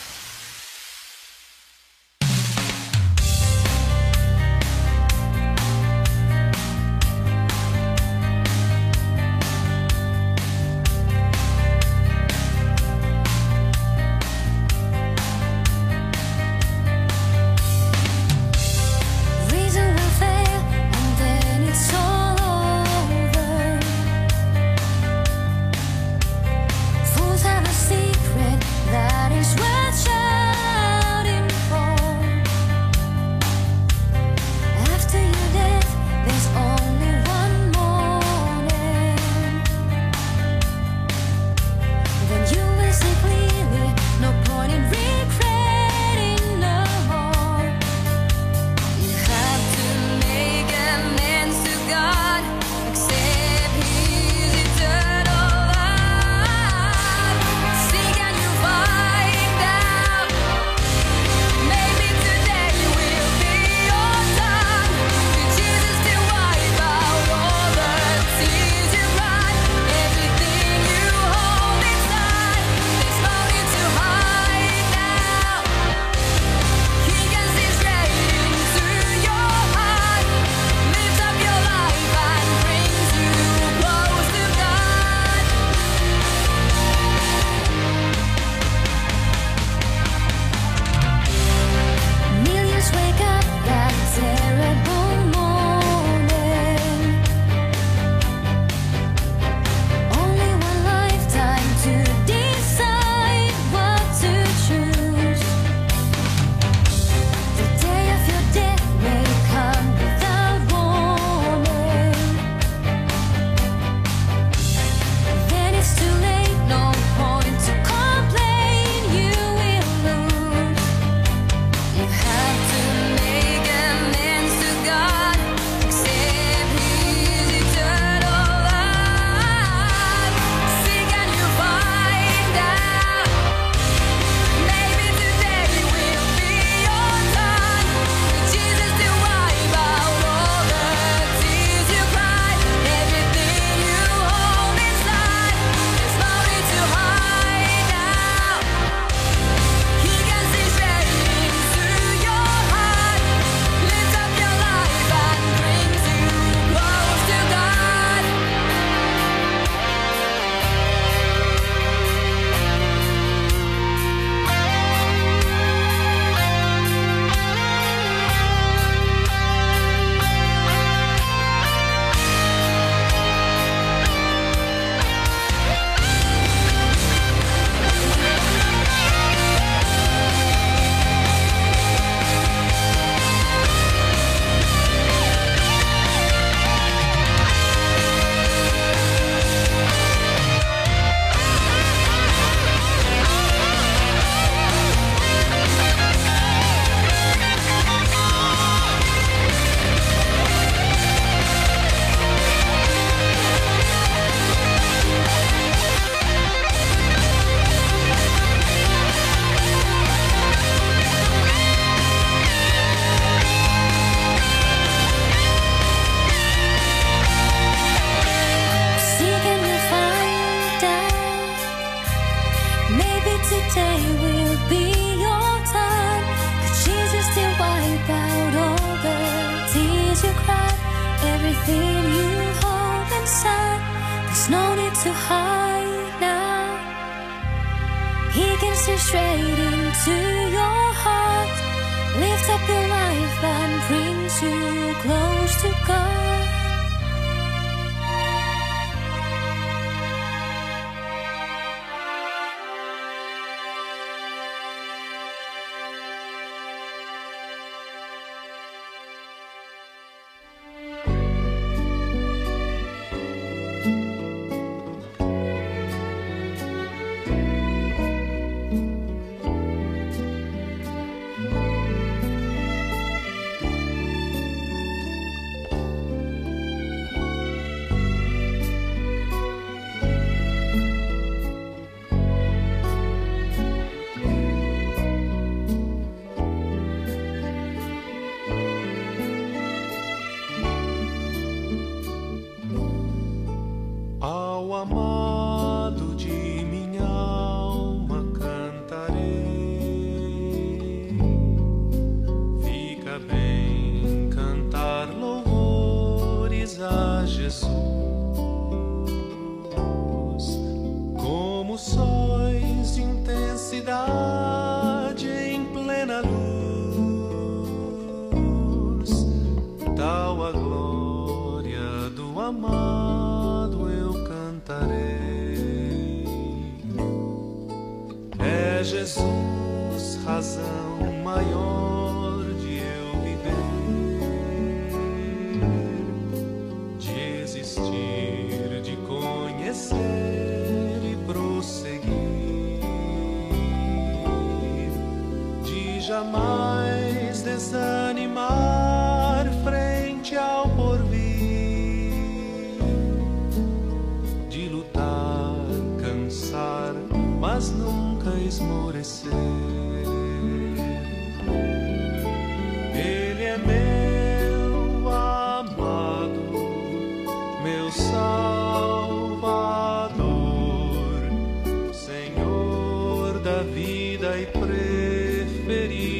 [375.66, 376.15] Preferido meu.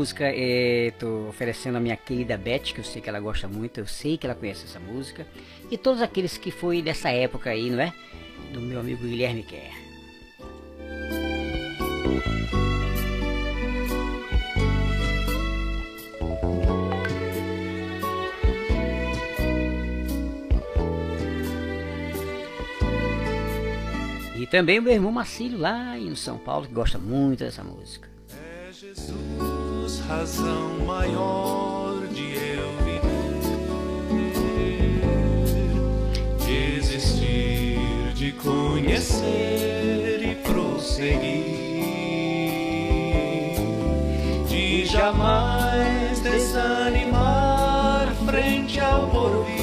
[0.00, 3.80] Música é, tô oferecendo a minha querida Beth, que eu sei que ela gosta muito,
[3.80, 5.26] eu sei que ela conhece essa música.
[5.70, 7.92] E todos aqueles que foi dessa época aí, não é?
[8.50, 9.74] Do meu amigo Guilherme Kerr.
[24.34, 28.08] E também o meu irmão Marcílio lá em São Paulo, que gosta muito dessa música.
[28.32, 29.49] É Jesus,
[30.10, 33.38] razão maior de eu viver,
[36.44, 41.14] de existir, de conhecer e prosseguir,
[44.48, 49.59] de jamais desanimar frente ao porvir,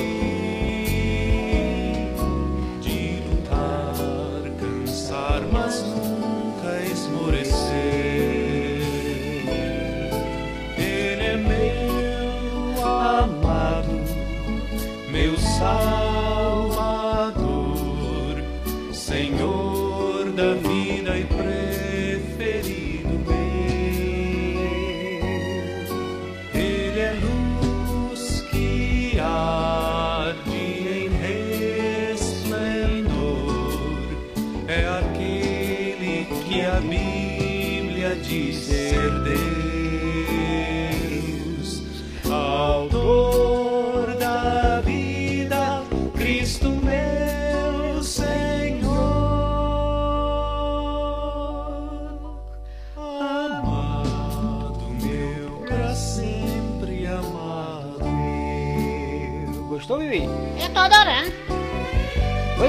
[20.38, 21.67] da vida e preferido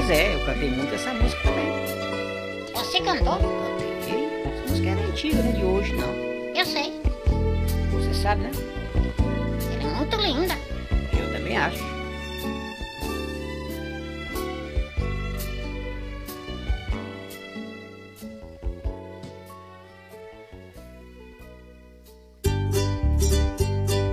[0.09, 1.67] Pois é, eu cantei muito essa música também.
[2.73, 3.37] Você cantou?
[4.07, 6.11] E essa música era antiga, não é de hoje, não.
[6.55, 6.99] Eu sei.
[7.91, 8.51] Você sabe, né?
[9.79, 10.55] Ela é muito linda.
[11.13, 11.77] Eu também acho.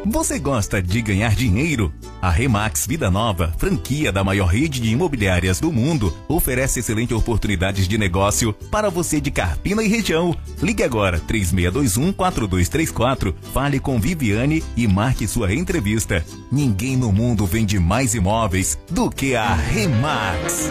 [0.05, 1.91] Você gosta de ganhar dinheiro?
[2.27, 7.87] A Remax Vida Nova, franquia da maior rede de imobiliárias do mundo, oferece excelentes oportunidades
[7.87, 10.37] de negócio para você de Carpina e região.
[10.61, 16.25] Ligue agora 3621-4234, fale com Viviane e marque sua entrevista.
[16.51, 20.69] Ninguém no mundo vende mais imóveis do que a Remax.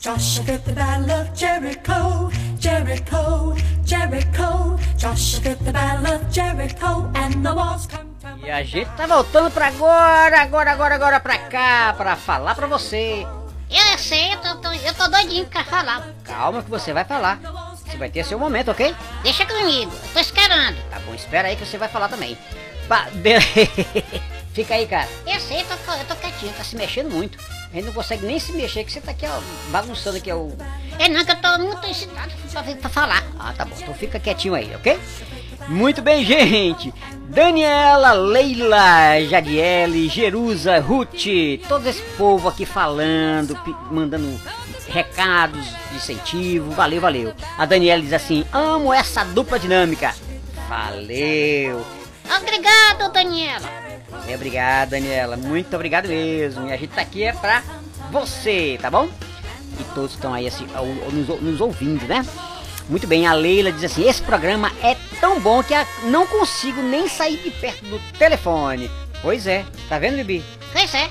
[0.00, 3.54] Joshua the battle of Jericho, Jericho,
[3.84, 4.76] Jericho.
[4.98, 8.13] Joshua the battle of Jericho, and the walls come
[8.44, 12.66] E a gente tá voltando pra agora, agora, agora, agora pra cá, pra falar pra
[12.66, 13.26] você.
[13.70, 16.06] Eu sei, eu tô, tô- eu tô doidinho pra falar.
[16.24, 17.38] Calma que você vai falar.
[17.74, 18.94] Você vai ter seu momento, ok?
[19.22, 20.76] Deixa comigo, eu tô esperando.
[20.90, 22.36] Tá bom, espera aí que você vai falar também.
[22.86, 23.06] Ba-
[24.52, 25.08] Fica aí, cara.
[25.26, 26.52] Eu sei, eu tô, eu tô quietinho.
[26.52, 27.38] Tá se mexendo muito.
[27.72, 29.40] A gente não consegue nem se mexer, que você tá aqui, ó,
[29.72, 30.46] bagunçando aqui, ó.
[30.98, 33.24] É não, que eu tô muito excitado pra, pra falar.
[33.38, 33.74] Ah, tá bom.
[33.76, 35.00] Então fica quietinho aí, ok?
[35.66, 36.94] Muito bem, gente.
[37.28, 41.26] Daniela, Leila, Jadiele, Jerusa, Ruth,
[41.66, 43.58] todo esse povo aqui falando,
[43.90, 44.38] mandando
[44.88, 46.70] recados de incentivo.
[46.72, 47.34] Valeu, valeu.
[47.58, 50.14] A Daniela diz assim: amo essa dupla dinâmica.
[50.68, 51.84] Valeu.
[52.40, 53.68] Obrigado, Daniela.
[54.28, 55.36] É, obrigado, Daniela.
[55.36, 56.68] Muito obrigado mesmo.
[56.68, 57.62] E a gente tá aqui é pra
[58.10, 59.08] você, tá bom?
[59.80, 60.66] E todos estão aí assim,
[61.12, 62.24] nos, nos ouvindo, né?
[62.88, 65.74] Muito bem, a Leila diz assim: esse programa é tão bom que
[66.04, 68.90] não consigo nem sair de perto do telefone.
[69.22, 70.44] Pois é, tá vendo, Bibi?
[70.72, 71.08] Pois é.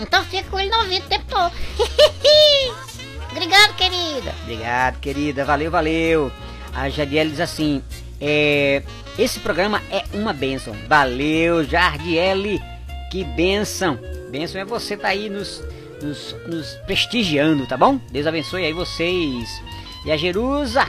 [0.00, 1.52] Então fica com ele no ouvido o tempo todo.
[3.30, 4.34] Obrigado, querida.
[4.42, 5.44] Obrigado, querida.
[5.44, 6.32] Valeu, valeu.
[6.74, 7.82] A Jadiel diz assim:
[8.20, 8.82] é,
[9.16, 10.74] esse programa é uma bênção.
[10.88, 12.60] Valeu, Jardiele.
[13.12, 13.98] Que bênção.
[14.30, 15.62] Bênção é você tá aí nos,
[16.02, 18.00] nos, nos prestigiando, tá bom?
[18.10, 19.48] Deus abençoe aí vocês.
[20.04, 20.86] E a Jerusa.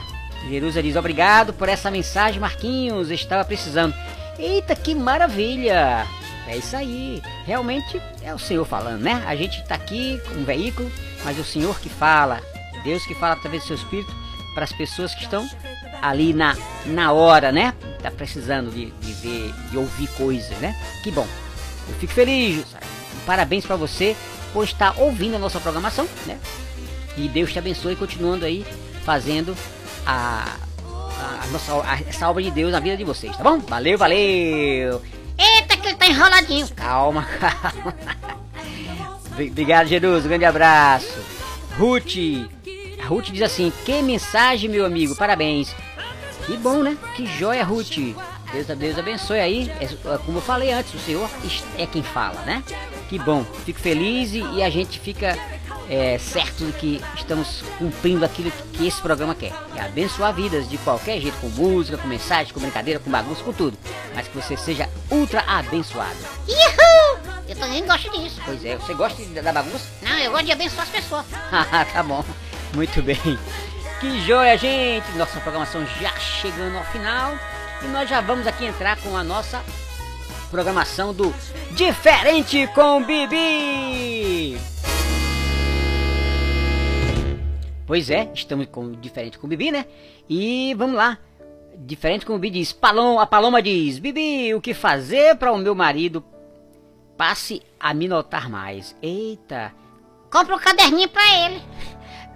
[0.48, 3.10] Jerusa diz: obrigado por essa mensagem, Marquinhos.
[3.10, 3.94] Estava precisando.
[4.38, 6.06] Eita, que maravilha!
[6.46, 7.22] É isso aí.
[7.44, 9.24] Realmente é o Senhor falando, né?
[9.26, 10.90] A gente tá aqui com um veículo,
[11.24, 12.40] mas é o Senhor que fala.
[12.84, 14.14] Deus que fala através do seu espírito
[14.54, 15.48] para as pessoas que estão
[16.00, 17.74] ali na, na hora, né?
[18.00, 20.76] Tá precisando de, de ver, de ouvir coisas, né?
[21.02, 21.26] Que bom.
[21.88, 22.64] Eu fico feliz.
[23.24, 24.14] Parabéns para você
[24.52, 26.38] por estar ouvindo a nossa programação, né?
[27.16, 28.64] E Deus te abençoe continuando aí
[29.06, 29.56] fazendo
[30.04, 30.56] a,
[31.42, 33.60] a, nossa, a- essa obra de Deus na vida de vocês, tá bom?
[33.60, 35.00] Valeu, valeu!
[35.38, 36.68] Eita, que ele tá enroladinho.
[36.74, 37.94] Calma, calma.
[39.50, 40.24] Obrigado, Jerusa.
[40.24, 41.18] Um grande abraço.
[41.78, 42.16] Ruth.
[43.02, 45.14] A Ruth diz assim: Que mensagem, meu amigo.
[45.14, 45.74] Parabéns.
[46.46, 46.96] Que bom, né?
[47.14, 47.96] Que joia, Ruth.
[48.52, 49.70] Deus, Deus abençoe aí.
[49.80, 49.86] É,
[50.24, 51.28] como eu falei antes, o Senhor
[51.76, 52.62] é quem fala, né?
[53.08, 53.44] Que bom.
[53.64, 55.36] Fico feliz e, e a gente fica
[55.88, 59.52] é, certo de que estamos cumprindo aquilo que, que esse programa quer.
[59.74, 63.52] É abençoar vidas de qualquer jeito, com música, com mensagem, com brincadeira, com bagunça, com
[63.52, 63.76] tudo.
[64.14, 66.16] Mas que você seja ultra abençoado.
[66.48, 67.18] Uhul!
[67.48, 68.40] Eu também gosto disso.
[68.44, 69.84] Pois é, você gosta de- da bagunça?
[70.02, 71.24] Não, eu gosto de abençoar as pessoas.
[71.52, 72.24] Ah, tá bom.
[72.74, 73.38] Muito bem.
[74.00, 75.10] Que joia, gente!
[75.16, 77.32] Nossa programação já chegando ao final.
[77.82, 79.62] E nós já vamos aqui entrar com a nossa
[80.50, 81.34] programação do
[81.72, 84.58] Diferente com Bibi!
[87.86, 89.86] Pois é, estamos com Diferente com Bibi, né?
[90.28, 91.18] E vamos lá.
[91.78, 95.74] Diferente com Bibi diz, Palom, a Paloma diz, Bibi, o que fazer para o meu
[95.74, 96.24] marido
[97.16, 98.96] passe a me notar mais?
[99.00, 99.72] Eita,
[100.30, 101.62] Compra um caderninho pra ele.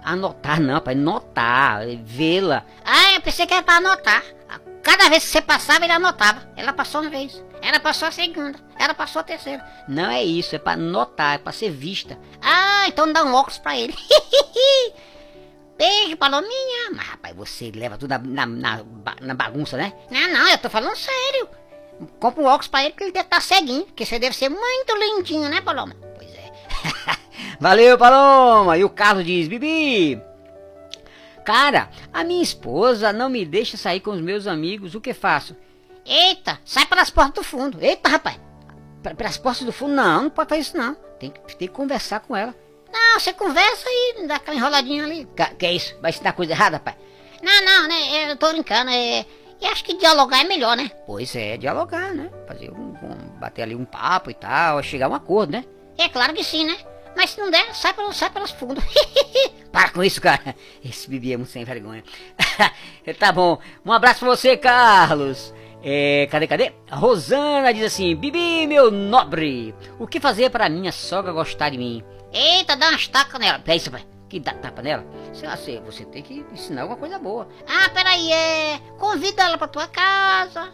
[0.03, 2.65] Anotar não, pai, notar, vê-la.
[2.83, 4.23] Ah, eu pensei que era pra anotar.
[4.81, 6.49] Cada vez que você passava, ele anotava.
[6.55, 7.43] Ela passou uma vez.
[7.61, 8.57] Ela passou a segunda.
[8.79, 9.63] Ela passou a terceira.
[9.87, 12.17] Não é isso, é pra notar, é pra ser vista.
[12.41, 13.93] Ah, então dá um óculos pra ele.
[15.81, 16.91] Beijo, Palominha.
[16.95, 19.91] Mas rapaz, você leva tudo na, na, na ba- na bagunça, né?
[20.11, 21.49] Não, não, eu tô falando sério.
[22.19, 23.85] Compra um óculos pra ele que ele deve estar ceguinho.
[23.85, 25.95] Porque você deve ser muito lindinho, né, Paloma?
[26.15, 26.51] Pois é.
[27.59, 28.77] Valeu, Paloma!
[28.77, 30.21] E o Carlos diz, Bibi!
[31.43, 35.55] Cara, a minha esposa não me deixa sair com os meus amigos, o que faço?
[36.05, 37.79] Eita, sai pelas portas do fundo.
[37.83, 38.39] Eita, rapaz!
[39.17, 40.93] Pelas portas do fundo, não, não pode fazer isso não.
[41.19, 42.53] Tem que, tem que conversar com ela.
[42.91, 45.25] Não, você conversa e dá aquela enroladinha ali.
[45.35, 45.95] Ca- Que é isso?
[46.01, 46.97] Vai ensinar coisa errada, rapaz?
[47.41, 48.31] Não, não, né?
[48.31, 48.89] Eu tô brincando.
[48.91, 49.25] É...
[49.61, 50.89] E acho que dialogar é melhor, né?
[51.05, 52.29] Pois é, dialogar, né?
[52.47, 55.63] Fazer um, um- bater ali um papo e tal, chegar a um acordo, né?
[55.97, 56.75] É claro que sim, né?
[57.15, 58.83] Mas se não der, sai, pelo, sai pelas fundas.
[59.71, 60.55] Para com isso, cara.
[60.83, 62.03] Esse Bibi é muito sem vergonha.
[63.19, 63.59] tá bom.
[63.85, 65.53] Um abraço pra você, Carlos.
[65.83, 66.73] É, cadê, cadê?
[66.89, 71.77] A Rosana diz assim: Bibi, meu nobre, o que fazer para minha sogra gostar de
[71.77, 72.03] mim?
[72.31, 73.61] Eita, dá umas tacas nela.
[73.65, 74.03] É isso, pai.
[74.29, 75.05] Que dá tapa nela?
[75.33, 77.49] Sei lá, você, você tem que ensinar alguma coisa boa.
[77.67, 78.79] Ah, peraí, é.
[78.97, 80.71] Convida ela pra tua casa,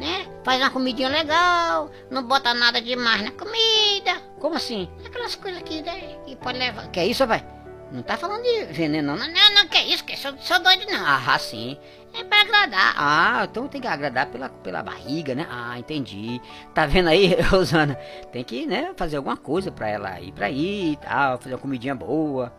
[0.00, 0.26] né?
[0.42, 4.20] Faz uma comidinha legal, não bota nada demais na comida.
[4.40, 4.88] Como assim?
[5.04, 6.88] Aquelas coisas que, né, que pode levar.
[6.90, 7.44] Que é isso, pai?
[7.92, 10.90] Não tá falando de veneno, não, Não, não, não, que isso, que sou, sou doido
[10.90, 11.04] não.
[11.06, 11.78] Ah, sim.
[12.12, 12.94] É pra agradar.
[12.96, 15.46] Ah, então tem que agradar pela, pela barriga, né?
[15.50, 16.40] Ah, entendi.
[16.74, 17.94] Tá vendo aí, Rosana?
[18.32, 21.60] Tem que, né, fazer alguma coisa pra ela ir pra aí e tal, fazer uma
[21.60, 22.52] comidinha boa.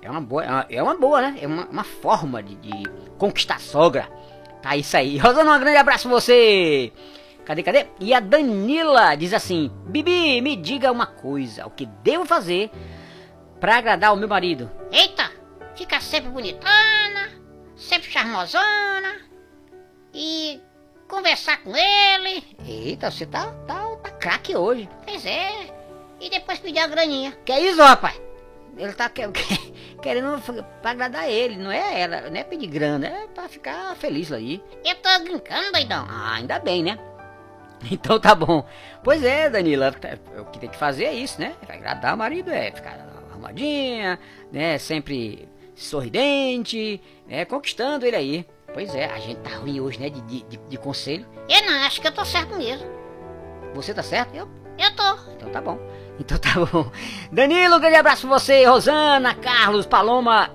[0.00, 1.38] É uma boa, é uma, é uma boa, né?
[1.40, 2.88] É uma, uma forma de, de
[3.18, 4.08] conquistar a sogra.
[4.62, 5.18] Tá isso aí.
[5.18, 6.92] Rosana, um grande abraço pra você.
[7.44, 7.86] Cadê, cadê?
[8.00, 11.66] E a Danila diz assim: Bibi, me diga uma coisa.
[11.66, 12.70] O que devo fazer
[13.60, 14.70] pra agradar o meu marido?
[14.92, 15.30] Eita,
[15.74, 17.30] fica sempre bonitona,
[17.76, 19.16] sempre charmosona.
[20.14, 20.60] E
[21.08, 22.42] conversar com ele.
[22.66, 24.88] Eita, você tá, tá, tá craque hoje.
[25.04, 25.50] Pois é.
[26.20, 27.32] E depois pedir a graninha.
[27.44, 28.20] Que é isso, rapaz?
[28.76, 29.22] Ele tá que-
[30.02, 33.94] querendo f- pra agradar ele, não é ela, não é pedir grana, é pra ficar
[33.96, 34.62] feliz aí.
[34.84, 36.06] Eu tô brincando, doidão.
[36.08, 36.98] Ah, ainda bem, né?
[37.92, 38.66] Então tá bom.
[39.04, 39.94] Pois é, Danila,
[40.40, 41.54] o que tem que fazer é isso, né?
[41.64, 42.96] Pra agradar o marido é ficar
[43.38, 44.18] arrumadinha,
[44.52, 44.78] né?
[44.78, 47.44] Sempre sorridente, né?
[47.44, 48.46] Conquistando ele aí.
[48.72, 50.10] Pois é, a gente tá ruim hoje, né?
[50.10, 51.26] De, de, de- conselho.
[51.48, 52.86] Eu não, acho que eu tô certo mesmo.
[53.74, 54.34] Você tá certo?
[54.34, 55.32] Eu Eu tô.
[55.32, 55.78] Então tá bom.
[56.20, 56.90] Então tá bom.
[57.32, 60.50] Danilo, um grande abraço pra você, Rosana, Carlos, Paloma,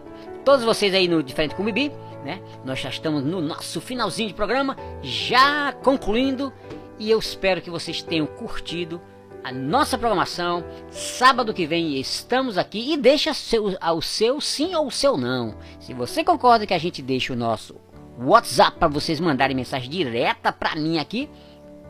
[0.45, 1.91] todos vocês aí no Diferente com o Bibi.
[2.23, 2.41] né?
[2.65, 6.53] Nós já estamos no nosso finalzinho de programa, já concluindo,
[6.99, 9.01] e eu espero que vocês tenham curtido
[9.43, 10.63] a nossa programação.
[10.89, 15.57] Sábado que vem estamos aqui e deixa seu, o seu sim ou o seu não.
[15.79, 17.75] Se você concorda que a gente deixa o nosso
[18.17, 21.29] WhatsApp para vocês mandarem mensagem direta para mim aqui,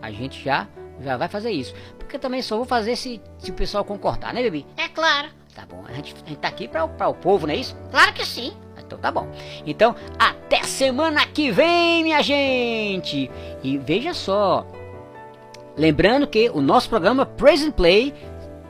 [0.02, 0.68] a gente já
[1.00, 1.74] já vai fazer isso.
[1.98, 4.66] Porque também só vou fazer se, se o pessoal concordar, né, bebê?
[4.78, 5.30] É claro.
[5.56, 7.76] Tá bom, a gente, a gente tá aqui para o povo, não é isso?
[7.92, 8.54] Claro que sim.
[8.78, 9.28] Então tá bom.
[9.66, 13.30] Então, até semana que vem, minha gente.
[13.64, 14.66] E veja só.
[15.76, 18.14] Lembrando que o nosso programa Praise and Play,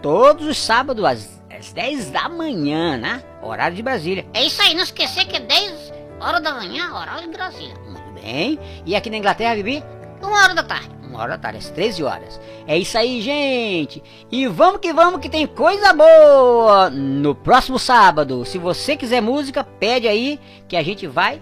[0.02, 3.24] todos os sábados às, às 10 da manhã, né?
[3.42, 4.26] Horário de Brasília.
[4.34, 7.76] É isso aí, não esquecer que é 10 horas da manhã, horário de Brasília.
[7.86, 8.58] Muito bem.
[8.86, 9.84] E aqui na Inglaterra, Bibi?
[10.22, 10.90] Uma hora da tarde.
[11.04, 12.40] Uma hora da tarde, às 13 horas.
[12.66, 14.02] É isso aí, gente.
[14.32, 18.46] E vamos que vamos que tem coisa boa no próximo sábado.
[18.46, 21.42] Se você quiser música, pede aí que a gente vai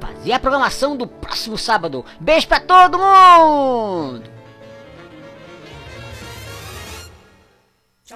[0.00, 2.04] fazer a programação do próximo sábado.
[2.20, 4.37] Beijo pra todo mundo!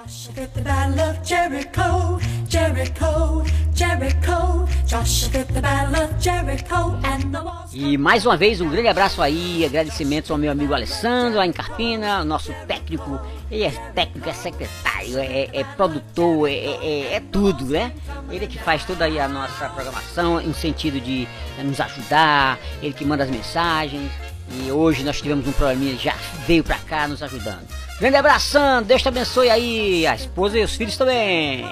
[0.05, 4.67] The Jericho, Jericho, Jericho.
[4.89, 7.43] The Jericho and the.
[7.73, 11.53] E mais uma vez um grande abraço aí, agradecimentos ao meu amigo Alessandro, lá em
[11.53, 17.65] Carpina, nosso técnico, ele é técnico, é secretário, é, é produtor, é, é- é tudo,
[17.67, 17.93] né?
[18.29, 21.29] Ele é que faz toda a nossa programação em sentido de
[21.59, 24.11] eh, nos ajudar, ele que manda as mensagens.
[24.51, 26.15] E hoje nós tivemos um probleminha, já
[26.47, 27.82] veio pra cá nos ajudando.
[28.03, 31.65] Grande abração, Deus te abençoe aí, a esposa e os filhos também.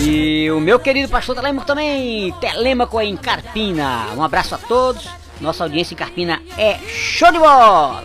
[0.00, 4.08] E o meu querido pastor Telêmaco também, Telêmaco em Carpina.
[4.14, 5.08] Um abraço a todos.
[5.40, 8.04] Nossa audiência em Carpina é show de bola.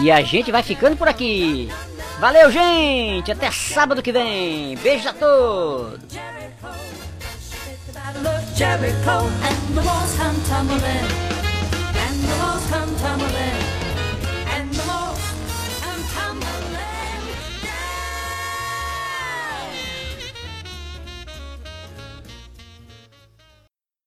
[0.00, 1.70] E a gente vai ficando por aqui.
[2.18, 3.30] Valeu, gente.
[3.30, 4.78] Até sábado que vem.
[4.78, 6.00] Beijos a todos.
[8.14, 13.63] Battle of Jericho and the walls come tumbling, and the walls come tumbling.